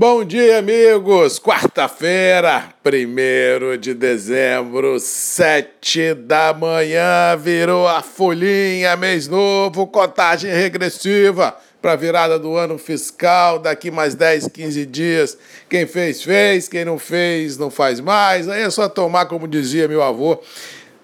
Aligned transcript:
Bom 0.00 0.24
dia, 0.24 0.60
amigos! 0.60 1.38
Quarta-feira, 1.38 2.72
1 2.82 3.78
de 3.78 3.92
dezembro, 3.92 4.98
sete 4.98 6.14
da 6.14 6.54
manhã, 6.54 7.36
virou 7.36 7.86
a 7.86 8.00
folhinha, 8.00 8.96
mês 8.96 9.28
novo, 9.28 9.86
contagem 9.86 10.50
regressiva 10.50 11.54
para 11.82 11.92
a 11.92 11.96
virada 11.96 12.38
do 12.38 12.56
ano 12.56 12.78
fiscal, 12.78 13.58
daqui 13.58 13.90
mais 13.90 14.14
10, 14.14 14.48
15 14.48 14.86
dias. 14.86 15.36
Quem 15.68 15.86
fez, 15.86 16.22
fez, 16.22 16.66
quem 16.66 16.82
não 16.82 16.98
fez, 16.98 17.58
não 17.58 17.70
faz 17.70 18.00
mais. 18.00 18.48
Aí 18.48 18.62
é 18.62 18.70
só 18.70 18.88
tomar, 18.88 19.26
como 19.26 19.46
dizia 19.46 19.86
meu 19.86 20.02
avô, 20.02 20.40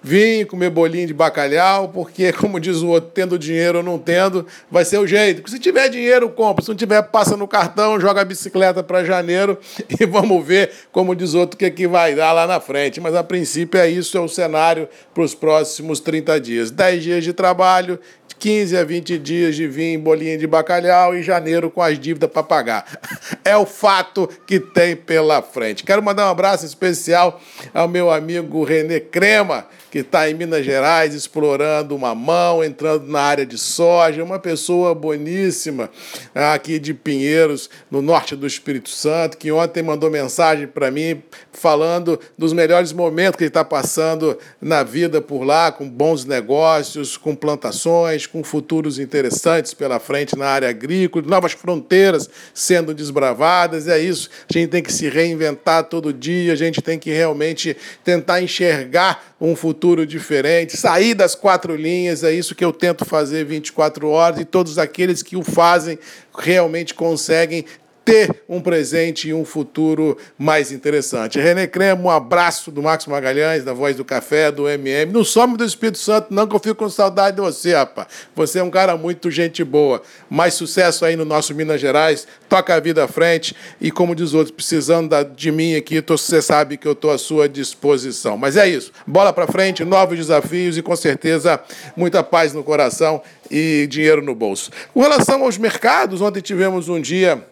vim 0.07 0.45
comer 0.45 0.69
bolinho 0.69 1.05
de 1.05 1.13
bacalhau, 1.13 1.89
porque, 1.89 2.31
como 2.39 2.59
diz 2.59 2.77
o 2.77 2.87
outro, 2.87 3.11
tendo 3.13 3.37
dinheiro 3.37 3.79
ou 3.79 3.83
não 3.83 3.99
tendo, 3.99 4.45
vai 4.71 4.85
ser 4.85 4.97
o 4.99 5.05
jeito. 5.05 5.47
Se 5.49 5.59
tiver 5.59 5.89
dinheiro, 5.89 6.29
compra. 6.29 6.63
Se 6.63 6.69
não 6.69 6.75
tiver, 6.75 7.01
passa 7.03 7.35
no 7.35 7.47
cartão, 7.47 7.99
joga 7.99 8.21
a 8.21 8.25
bicicleta 8.25 8.81
para 8.81 9.03
janeiro 9.03 9.57
e 9.99 10.05
vamos 10.05 10.45
ver, 10.45 10.71
como 10.91 11.15
diz 11.15 11.33
o 11.33 11.39
outro, 11.39 11.55
o 11.55 11.57
que, 11.57 11.65
é 11.65 11.69
que 11.69 11.87
vai 11.87 12.15
dar 12.15 12.31
lá 12.31 12.47
na 12.47 12.59
frente. 12.59 13.01
Mas, 13.01 13.13
a 13.13 13.23
princípio, 13.23 13.79
é 13.79 13.89
isso, 13.89 14.17
é 14.17 14.21
o 14.21 14.29
cenário 14.29 14.87
para 15.13 15.23
os 15.23 15.35
próximos 15.35 15.99
30 15.99 16.39
dias. 16.39 16.71
10 16.71 17.03
dias 17.03 17.23
de 17.23 17.33
trabalho, 17.33 17.99
15 18.39 18.77
a 18.77 18.83
20 18.83 19.17
dias 19.17 19.55
de 19.55 19.67
vinho, 19.67 19.99
bolinha 19.99 20.37
de 20.37 20.45
bacalhau 20.45 21.15
e 21.15 21.23
janeiro 21.23 21.71
com 21.71 21.81
as 21.81 21.99
dívidas 21.99 22.29
para 22.29 22.43
pagar. 22.43 22.85
É 23.43 23.55
o 23.55 23.65
fato 23.65 24.29
que 24.45 24.59
tem 24.59 24.93
pela 24.93 25.41
frente. 25.41 25.85
Quero 25.85 26.03
mandar 26.03 26.27
um 26.27 26.31
abraço 26.31 26.65
especial 26.65 27.41
ao 27.73 27.87
meu 27.87 28.11
amigo 28.11 28.61
Renê 28.61 28.99
Crema, 28.99 29.65
que 29.89 29.96
está 29.99 30.29
em 30.29 30.33
Minas 30.33 30.65
Gerais 30.65 31.13
explorando 31.13 31.95
uma 31.95 32.13
mão, 32.13 32.63
entrando 32.63 33.07
na 33.07 33.21
área 33.21 33.45
de 33.45 33.57
soja, 33.57 34.23
uma 34.23 34.39
pessoa 34.39 34.93
boníssima 34.93 35.89
aqui 36.33 36.79
de 36.79 36.93
Pinheiros, 36.93 37.69
no 37.89 38.01
norte 38.01 38.35
do 38.35 38.45
Espírito 38.45 38.89
Santo, 38.89 39.37
que 39.37 39.51
ontem 39.51 39.83
mandou 39.83 40.09
mensagem 40.09 40.67
para 40.67 40.91
mim 40.91 41.21
falando 41.51 42.19
dos 42.37 42.53
melhores 42.53 42.93
momentos 42.93 43.37
que 43.37 43.43
ele 43.43 43.49
está 43.49 43.65
passando 43.65 44.37
na 44.61 44.83
vida 44.83 45.21
por 45.21 45.43
lá, 45.43 45.71
com 45.71 45.89
bons 45.89 46.23
negócios, 46.23 47.17
com 47.17 47.35
plantações, 47.35 48.27
com 48.27 48.43
futuros 48.43 48.99
interessantes 48.99 49.73
pela 49.73 49.99
frente 49.99 50.37
na 50.37 50.47
área 50.47 50.69
agrícola, 50.69 51.25
novas 51.27 51.53
fronteiras 51.53 52.29
sendo 52.53 52.93
desbravadas. 52.93 53.87
É 53.87 53.99
isso. 53.99 54.29
A 54.49 54.53
gente 54.53 54.69
tem 54.69 54.83
que 54.83 54.93
se 54.93 55.09
reinventar 55.09 55.85
todo 55.85 56.13
dia, 56.13 56.53
a 56.53 56.55
gente 56.55 56.81
tem 56.81 56.99
que 56.99 57.09
realmente 57.09 57.75
tentar 58.03 58.41
enxergar 58.41 59.35
um 59.39 59.55
futuro 59.55 59.76
diferente, 60.05 60.75
sair 60.75 61.13
das 61.13 61.35
quatro 61.35 61.75
linhas. 61.75 62.23
É 62.23 62.31
isso 62.31 62.55
que 62.55 62.65
eu 62.65 62.73
tento 62.73 63.05
fazer 63.05 63.45
24 63.45 64.09
horas 64.09 64.39
e 64.39 64.45
todos 64.45 64.77
aqueles 64.77 65.21
que 65.21 65.35
o 65.35 65.43
fazem 65.43 65.97
realmente 66.37 66.93
conseguem 66.93 67.65
ter 68.07 68.33
um 68.47 68.61
presente 68.61 69.27
e 69.27 69.33
um 69.33 69.43
futuro 69.43 70.17
mais 70.39 70.71
interessante. 70.71 71.37
René 71.37 71.67
Cremo, 71.67 72.05
um 72.05 72.09
abraço 72.09 72.71
do 72.71 72.81
Marcos 72.81 73.05
Magalhães, 73.05 73.65
da 73.65 73.73
Voz 73.73 73.97
do 73.97 74.05
Café, 74.05 74.49
do 74.49 74.69
MM. 74.69 75.11
Não 75.11 75.25
some 75.25 75.57
do 75.57 75.65
Espírito 75.65 75.97
Santo, 75.97 76.33
não, 76.33 76.47
que 76.47 76.55
eu 76.55 76.59
fico 76.59 76.75
com 76.75 76.89
saudade 76.89 77.35
de 77.35 77.41
você, 77.41 77.75
rapaz. 77.75 78.07
Você 78.33 78.59
é 78.59 78.63
um 78.63 78.69
cara 78.69 78.95
muito 78.95 79.29
gente 79.29 79.61
boa. 79.61 80.01
Mais 80.29 80.53
sucesso 80.53 81.03
aí 81.03 81.17
no 81.17 81.25
nosso 81.25 81.53
Minas 81.53 81.81
Gerais. 81.81 82.25
Toca 82.47 82.73
a 82.75 82.79
vida 82.79 83.03
à 83.03 83.09
frente. 83.09 83.53
E 83.81 83.91
como 83.91 84.15
diz 84.15 84.33
outros, 84.33 84.55
precisando 84.55 85.13
de 85.35 85.51
mim 85.51 85.75
aqui, 85.75 86.01
você 86.07 86.41
sabe 86.41 86.77
que 86.77 86.87
eu 86.87 86.93
estou 86.93 87.11
à 87.11 87.17
sua 87.17 87.49
disposição. 87.49 88.37
Mas 88.37 88.55
é 88.55 88.69
isso. 88.69 88.93
Bola 89.05 89.33
para 89.33 89.47
frente, 89.47 89.83
novos 89.83 90.17
desafios 90.17 90.77
e 90.77 90.81
com 90.81 90.95
certeza 90.95 91.59
muita 91.93 92.23
paz 92.23 92.53
no 92.53 92.63
coração 92.63 93.21
e 93.51 93.85
dinheiro 93.89 94.21
no 94.21 94.33
bolso. 94.33 94.71
Com 94.93 95.01
relação 95.01 95.43
aos 95.43 95.57
mercados, 95.57 96.21
ontem 96.21 96.39
tivemos 96.39 96.87
um 96.87 97.01
dia 97.01 97.45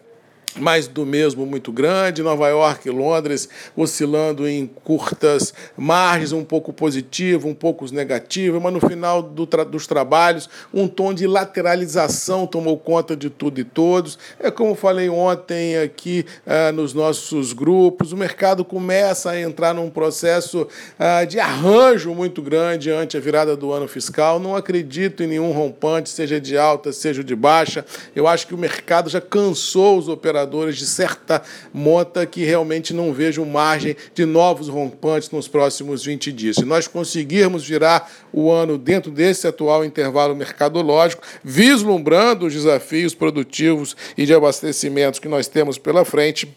mais 0.58 0.88
do 0.88 1.04
mesmo 1.04 1.44
muito 1.44 1.70
grande, 1.70 2.22
Nova 2.22 2.48
York 2.48 2.88
e 2.88 2.90
Londres 2.90 3.48
oscilando 3.76 4.48
em 4.48 4.66
curtas 4.66 5.52
margens, 5.76 6.32
um 6.32 6.44
pouco 6.44 6.72
positivo, 6.72 7.48
um 7.48 7.54
pouco 7.54 7.92
negativo, 7.92 8.60
mas 8.60 8.72
no 8.72 8.80
final 8.80 9.22
do 9.22 9.46
tra 9.46 9.64
dos 9.64 9.86
trabalhos, 9.86 10.48
um 10.72 10.88
tom 10.88 11.12
de 11.12 11.26
lateralização 11.26 12.46
tomou 12.46 12.78
conta 12.78 13.16
de 13.16 13.28
tudo 13.28 13.60
e 13.60 13.64
todos. 13.64 14.18
É 14.40 14.50
como 14.50 14.74
falei 14.74 15.08
ontem 15.08 15.76
aqui 15.76 16.24
ah, 16.46 16.72
nos 16.72 16.94
nossos 16.94 17.52
grupos, 17.52 18.12
o 18.12 18.16
mercado 18.16 18.64
começa 18.64 19.30
a 19.30 19.40
entrar 19.40 19.74
num 19.74 19.90
processo 19.90 20.66
ah, 20.98 21.24
de 21.24 21.38
arranjo 21.38 22.14
muito 22.14 22.40
grande 22.40 22.90
ante 22.90 23.16
a 23.16 23.20
virada 23.20 23.56
do 23.56 23.72
ano 23.72 23.88
fiscal. 23.88 24.38
Não 24.38 24.56
acredito 24.56 25.22
em 25.22 25.26
nenhum 25.26 25.52
rompante, 25.52 26.08
seja 26.08 26.40
de 26.40 26.56
alta, 26.56 26.92
seja 26.92 27.22
de 27.22 27.34
baixa. 27.34 27.84
Eu 28.14 28.26
acho 28.26 28.46
que 28.46 28.54
o 28.54 28.58
mercado 28.58 29.10
já 29.10 29.20
cansou 29.20 29.98
os 29.98 30.08
operadores 30.08 30.45
de 30.46 30.86
certa 30.86 31.42
monta 31.72 32.24
que 32.24 32.44
realmente 32.44 32.94
não 32.94 33.12
vejo 33.12 33.44
margem 33.44 33.96
de 34.14 34.24
novos 34.24 34.68
rompantes 34.68 35.30
nos 35.30 35.48
próximos 35.48 36.04
20 36.04 36.32
dias. 36.32 36.56
Se 36.56 36.64
nós 36.64 36.86
conseguirmos 36.86 37.66
virar 37.66 38.10
o 38.32 38.50
ano 38.50 38.78
dentro 38.78 39.10
desse 39.10 39.46
atual 39.46 39.84
intervalo 39.84 40.34
mercadológico, 40.34 41.22
vislumbrando 41.42 42.46
os 42.46 42.54
desafios 42.54 43.14
produtivos 43.14 43.96
e 44.16 44.24
de 44.24 44.34
abastecimentos 44.34 45.20
que 45.20 45.28
nós 45.28 45.48
temos 45.48 45.78
pela 45.78 46.04
frente, 46.04 46.48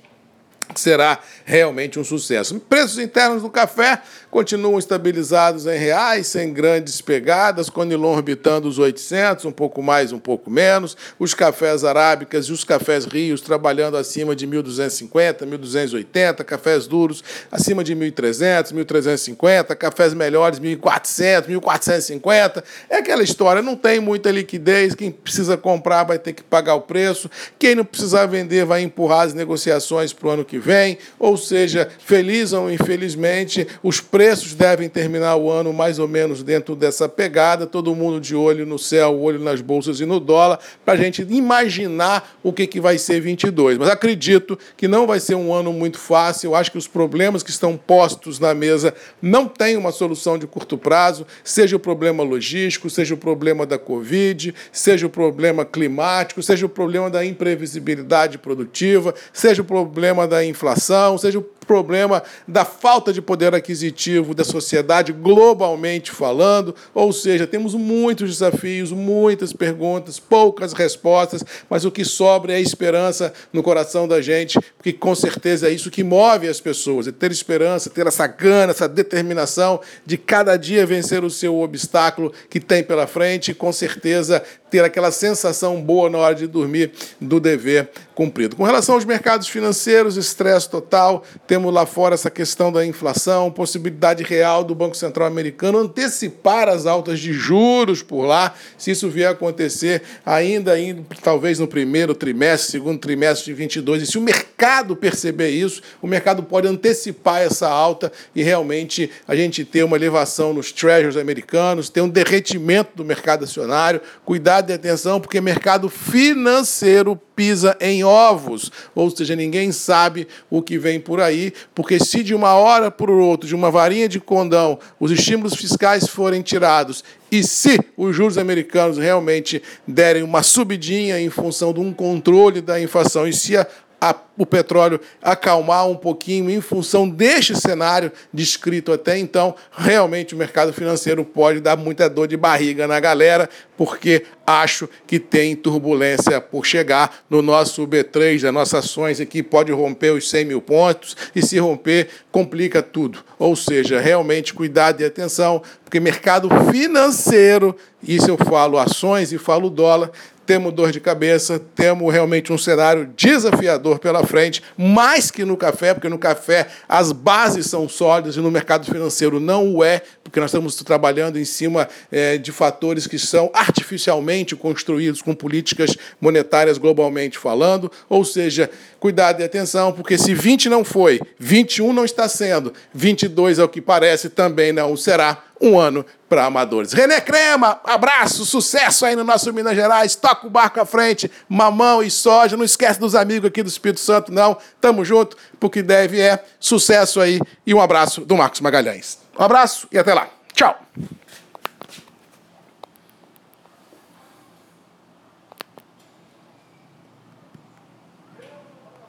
será 0.75 1.19
realmente 1.45 1.99
um 1.99 2.03
sucesso. 2.03 2.59
Preços 2.59 2.99
internos 2.99 3.41
do 3.41 3.49
café 3.49 4.01
continuam 4.29 4.77
estabilizados 4.77 5.65
em 5.65 5.77
reais, 5.77 6.27
sem 6.27 6.53
grandes 6.53 7.01
pegadas, 7.01 7.69
com 7.69 7.83
Nilon 7.83 8.13
orbitando 8.13 8.67
os 8.67 8.77
800, 8.77 9.45
um 9.45 9.51
pouco 9.51 9.81
mais, 9.81 10.11
um 10.11 10.19
pouco 10.19 10.51
menos, 10.51 10.95
os 11.17 11.33
cafés 11.33 11.83
arábicas 11.83 12.45
e 12.45 12.51
os 12.51 12.63
cafés 12.63 13.05
rios 13.05 13.41
trabalhando 13.41 13.97
acima 13.97 14.35
de 14.35 14.47
1.250, 14.47 15.39
1.280, 15.39 16.43
cafés 16.43 16.85
duros 16.85 17.23
acima 17.51 17.83
de 17.83 17.95
1.300, 17.95 18.71
1.350, 18.73 19.75
cafés 19.75 20.13
melhores 20.13 20.59
1.400, 20.59 21.47
1.450. 21.47 22.63
É 22.89 22.97
aquela 22.97 23.23
história, 23.23 23.61
não 23.61 23.75
tem 23.75 23.99
muita 23.99 24.29
liquidez, 24.29 24.93
quem 24.93 25.11
precisa 25.11 25.57
comprar 25.57 26.03
vai 26.03 26.19
ter 26.19 26.33
que 26.33 26.43
pagar 26.43 26.75
o 26.75 26.81
preço, 26.81 27.29
quem 27.57 27.73
não 27.73 27.83
precisar 27.83 28.27
vender 28.27 28.65
vai 28.65 28.81
empurrar 28.81 29.21
as 29.21 29.33
negociações 29.33 30.13
para 30.13 30.27
o 30.27 30.31
ano 30.31 30.45
que 30.45 30.58
vem, 30.59 30.97
ou 31.17 31.37
seja, 31.37 31.89
feliz 31.99 32.53
ou 32.53 32.69
infelizmente, 32.71 33.67
os 33.81 33.99
preços 33.99 34.53
devem 34.53 34.89
terminar 34.89 35.35
o 35.35 35.49
ano 35.49 35.73
mais 35.73 35.99
ou 35.99 36.07
menos 36.07 36.43
dentro 36.43 36.75
dessa 36.75 37.07
pegada, 37.07 37.65
todo 37.65 37.95
mundo 37.95 38.19
de 38.19 38.35
olho 38.35 38.65
no 38.65 38.77
céu, 38.77 39.19
olho 39.19 39.39
nas 39.39 39.61
bolsas 39.61 39.99
e 39.99 40.05
no 40.05 40.19
dólar, 40.19 40.59
para 40.85 40.93
a 40.93 40.97
gente 40.97 41.25
imaginar 41.29 42.37
o 42.43 42.51
que, 42.53 42.67
que 42.67 42.79
vai 42.79 42.97
ser 42.97 43.19
22. 43.19 43.77
Mas 43.77 43.89
acredito 43.89 44.57
que 44.77 44.87
não 44.87 45.07
vai 45.07 45.19
ser 45.19 45.35
um 45.35 45.53
ano 45.53 45.71
muito 45.73 45.97
fácil, 45.97 46.55
acho 46.55 46.71
que 46.71 46.77
os 46.77 46.87
problemas 46.87 47.43
que 47.43 47.49
estão 47.49 47.77
postos 47.77 48.39
na 48.39 48.53
mesa 48.53 48.93
não 49.21 49.47
têm 49.47 49.77
uma 49.77 49.91
solução 49.91 50.37
de 50.37 50.47
curto 50.47 50.77
prazo, 50.77 51.25
seja 51.43 51.75
o 51.75 51.79
problema 51.79 52.23
logístico, 52.23 52.89
seja 52.89 53.13
o 53.13 53.17
problema 53.17 53.65
da 53.65 53.77
Covid, 53.77 54.53
seja 54.71 55.05
o 55.05 55.09
problema 55.09 55.65
climático, 55.65 56.41
seja 56.41 56.65
o 56.65 56.69
problema 56.69 57.09
da 57.09 57.25
imprevisibilidade 57.25 58.37
produtiva, 58.37 59.13
seja 59.31 59.61
o 59.61 59.65
problema 59.65 60.27
da 60.27 60.43
inflação, 60.49 61.17
seja 61.17 61.39
o 61.39 61.41
problema 61.69 62.23
da 62.47 62.65
falta 62.65 63.13
de 63.13 63.21
poder 63.21 63.53
aquisitivo 63.53 64.33
da 64.33 64.43
sociedade 64.43 65.13
globalmente 65.13 66.09
falando, 66.09 66.73
ou 66.95 67.13
seja, 67.13 67.45
temos 67.45 67.75
muitos 67.75 68.31
desafios, 68.31 68.91
muitas 68.91 69.53
perguntas, 69.53 70.19
poucas 70.19 70.73
respostas, 70.73 71.43
mas 71.69 71.85
o 71.85 71.91
que 71.91 72.03
sobra 72.03 72.53
é 72.53 72.55
a 72.55 72.59
esperança 72.59 73.31
no 73.53 73.61
coração 73.61 74.07
da 74.07 74.19
gente, 74.19 74.59
porque 74.77 74.91
com 74.91 75.13
certeza 75.13 75.67
é 75.67 75.71
isso 75.71 75.91
que 75.91 76.03
move 76.03 76.47
as 76.47 76.59
pessoas, 76.59 77.07
é 77.07 77.11
ter 77.11 77.31
esperança, 77.31 77.89
ter 77.89 78.07
essa 78.07 78.25
gana, 78.25 78.71
essa 78.71 78.89
determinação 78.89 79.79
de 80.05 80.17
cada 80.17 80.57
dia 80.57 80.87
vencer 80.87 81.23
o 81.23 81.29
seu 81.29 81.59
obstáculo 81.59 82.33
que 82.49 82.59
tem 82.59 82.83
pela 82.83 83.05
frente. 83.05 83.51
E 83.51 83.53
com 83.53 83.71
certeza 83.71 84.43
ter 84.69 84.83
aquela 84.83 85.11
sensação 85.11 85.81
boa 85.81 86.09
na 86.09 86.17
hora 86.17 86.35
de 86.35 86.47
dormir 86.47 86.91
do 87.19 87.39
dever 87.39 87.89
cumprido. 88.19 88.55
Com 88.57 88.63
relação 88.63 88.95
aos 88.95 89.05
mercados 89.05 89.47
financeiros, 89.47 90.17
estresse 90.17 90.69
total, 90.69 91.23
temos 91.47 91.73
lá 91.73 91.85
fora 91.85 92.15
essa 92.15 92.29
questão 92.29 92.69
da 92.69 92.85
inflação, 92.85 93.49
possibilidade 93.49 94.23
real 94.23 94.61
do 94.63 94.75
Banco 94.75 94.97
Central 94.97 95.25
americano 95.25 95.79
antecipar 95.79 96.67
as 96.67 96.85
altas 96.85 97.19
de 97.19 97.31
juros 97.31 98.03
por 98.03 98.25
lá, 98.25 98.53
se 98.77 98.91
isso 98.91 99.09
vier 99.09 99.29
a 99.29 99.31
acontecer 99.31 100.01
ainda, 100.25 100.73
ainda 100.73 101.01
talvez 101.23 101.59
no 101.59 101.67
primeiro 101.67 102.13
trimestre, 102.13 102.71
segundo 102.71 102.99
trimestre 102.99 103.45
de 103.45 103.53
22, 103.53 104.03
e 104.03 104.05
se 104.05 104.17
o 104.17 104.21
mercado 104.21 104.95
perceber 104.95 105.51
isso, 105.51 105.81
o 106.01 106.07
mercado 106.07 106.43
pode 106.43 106.67
antecipar 106.67 107.41
essa 107.41 107.69
alta 107.69 108.11
e 108.35 108.43
realmente 108.43 109.09
a 109.27 109.35
gente 109.35 109.63
ter 109.63 109.83
uma 109.83 109.95
elevação 109.95 110.53
nos 110.53 110.73
treasuries 110.73 111.15
americanos, 111.15 111.89
ter 111.89 112.01
um 112.01 112.09
derretimento 112.09 112.91
do 112.95 113.05
mercado 113.05 113.45
acionário, 113.45 114.01
cuidar 114.25 114.58
de 114.67 114.73
atenção, 114.73 115.19
porque 115.19 115.41
mercado 115.41 115.89
financeiro 115.89 117.19
pisa 117.35 117.77
em 117.79 118.03
ovos, 118.03 118.71
ou 118.93 119.09
seja, 119.09 119.35
ninguém 119.35 119.71
sabe 119.71 120.27
o 120.49 120.61
que 120.61 120.77
vem 120.77 120.99
por 120.99 121.21
aí, 121.21 121.53
porque 121.73 121.99
se 121.99 122.21
de 122.23 122.35
uma 122.35 122.53
hora 122.53 122.91
para 122.91 123.11
o 123.11 123.19
outro, 123.19 123.47
de 123.47 123.55
uma 123.55 123.71
varinha 123.71 124.09
de 124.09 124.19
condão, 124.19 124.77
os 124.99 125.11
estímulos 125.11 125.55
fiscais 125.55 126.07
forem 126.07 126.41
tirados 126.41 127.03
e 127.31 127.43
se 127.43 127.79
os 127.95 128.15
juros 128.15 128.37
americanos 128.37 128.97
realmente 128.97 129.61
derem 129.87 130.23
uma 130.23 130.43
subidinha 130.43 131.19
em 131.19 131.29
função 131.29 131.71
de 131.71 131.79
um 131.79 131.93
controle 131.93 132.61
da 132.61 132.81
inflação, 132.81 133.27
e 133.27 133.33
se 133.33 133.55
a 133.55 133.65
a, 134.01 134.15
o 134.39 134.45
petróleo 134.45 135.01
acalmar 135.21 135.85
um 135.85 135.97
pouquinho 135.97 136.49
em 136.49 136.61
função 136.61 137.07
deste 137.09 137.53
cenário 137.59 138.09
descrito 138.33 138.93
até 138.93 139.17
então, 139.17 139.53
realmente 139.69 140.33
o 140.33 140.37
mercado 140.37 140.71
financeiro 140.71 141.25
pode 141.25 141.59
dar 141.59 141.75
muita 141.75 142.09
dor 142.09 142.25
de 142.25 142.37
barriga 142.37 142.87
na 142.87 143.01
galera, 143.01 143.49
porque 143.75 144.23
acho 144.47 144.89
que 145.05 145.19
tem 145.19 145.57
turbulência 145.57 146.39
por 146.39 146.65
chegar 146.65 147.17
no 147.29 147.41
nosso 147.41 147.85
B3, 147.85 148.41
das 148.41 148.53
nossas 148.53 148.85
ações 148.85 149.19
aqui, 149.19 149.43
pode 149.43 149.73
romper 149.73 150.11
os 150.11 150.29
100 150.29 150.45
mil 150.45 150.61
pontos, 150.61 151.17
e 151.35 151.41
se 151.41 151.59
romper, 151.59 152.07
complica 152.31 152.81
tudo. 152.81 153.19
Ou 153.37 153.57
seja, 153.57 153.99
realmente 153.99 154.53
cuidado 154.53 155.01
e 155.01 155.05
atenção, 155.05 155.61
porque 155.83 155.99
mercado 155.99 156.49
financeiro, 156.71 157.75
isso 158.01 158.29
eu 158.29 158.37
falo 158.37 158.77
ações 158.77 159.33
e 159.33 159.37
falo 159.37 159.69
dólar, 159.69 160.11
temos 160.49 160.73
dor 160.73 160.91
de 160.91 160.99
cabeça, 160.99 161.61
temos 161.75 162.11
realmente 162.11 162.51
um 162.51 162.57
cenário 162.57 163.07
desafiador 163.15 163.99
pela 163.99 164.25
frente, 164.29 164.61
mais 164.77 165.31
que 165.31 165.43
no 165.43 165.57
café, 165.57 165.93
porque 165.93 166.07
no 166.07 166.19
café 166.19 166.67
as 166.87 167.11
bases 167.11 167.65
são 167.65 167.89
sólidas 167.89 168.35
e 168.35 168.39
no 168.39 168.51
mercado 168.51 168.85
financeiro 168.85 169.39
não 169.39 169.73
o 169.75 169.83
é, 169.83 170.03
porque 170.23 170.39
nós 170.39 170.51
estamos 170.51 170.75
trabalhando 170.75 171.39
em 171.39 171.45
cima 171.45 171.89
é, 172.11 172.37
de 172.37 172.51
fatores 172.51 173.07
que 173.07 173.17
são 173.17 173.49
artificialmente 173.53 174.55
construídos 174.55 175.21
com 175.21 175.33
políticas 175.33 175.97
monetárias 176.21 176.77
globalmente 176.77 177.39
falando. 177.39 177.91
Ou 178.07 178.23
seja, 178.23 178.69
cuidado 178.99 179.41
e 179.41 179.43
atenção, 179.43 179.91
porque 179.91 180.17
se 180.17 180.35
20 180.35 180.69
não 180.69 180.83
foi, 180.83 181.19
21 181.39 181.91
não 181.91 182.05
está 182.05 182.29
sendo, 182.29 182.71
22 182.93 183.57
é 183.57 183.63
o 183.63 183.69
que 183.69 183.81
parece, 183.81 184.29
também 184.29 184.71
não 184.71 184.95
será 184.95 185.48
um 185.61 185.79
ano 185.79 186.05
para 186.27 186.45
amadores. 186.45 186.93
René 186.93 187.19
Crema, 187.19 187.79
abraço, 187.83 188.45
sucesso 188.45 189.05
aí 189.05 189.15
no 189.15 189.23
nosso 189.23 189.51
Minas 189.51 189.75
Gerais, 189.75 190.15
toca 190.15 190.47
o 190.47 190.49
barco 190.49 190.79
à 190.79 190.85
frente, 190.85 191.29
mamão 191.47 192.01
e 192.03 192.09
soja, 192.09 192.55
não 192.55 192.63
esquece 192.63 192.99
dos 192.99 193.15
amigos 193.15 193.47
aqui 193.47 193.63
do 193.63 193.69
Espírito 193.69 193.99
Santo, 193.99 194.31
não. 194.31 194.57
Tamo 194.79 195.03
junto, 195.03 195.35
porque 195.59 195.81
deve 195.81 196.19
é 196.19 196.43
sucesso 196.59 197.19
aí 197.19 197.39
e 197.65 197.73
um 197.73 197.81
abraço 197.81 198.21
do 198.21 198.37
Marcos 198.37 198.61
Magalhães. 198.61 199.19
Um 199.37 199.43
abraço 199.43 199.87
e 199.91 199.97
até 199.97 200.13
lá. 200.13 200.27
Tchau. 200.53 200.79